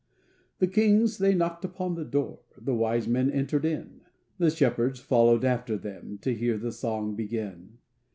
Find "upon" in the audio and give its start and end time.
1.63-1.93